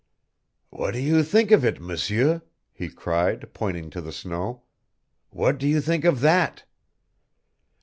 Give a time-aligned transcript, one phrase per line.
[0.71, 2.41] "What do you think of it, M'seur?"
[2.73, 4.63] he cried, pointing to the snow.
[5.29, 6.63] "What do you think of that?"